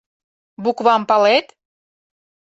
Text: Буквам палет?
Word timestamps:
Буквам 0.63 1.01
палет? 1.09 1.47